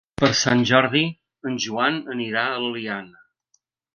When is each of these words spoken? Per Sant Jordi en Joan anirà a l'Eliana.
Per 0.19 0.27
Sant 0.37 0.63
Jordi 0.69 1.01
en 1.51 1.59
Joan 1.67 2.01
anirà 2.15 2.47
a 2.53 2.57
l'Eliana. 2.65 3.21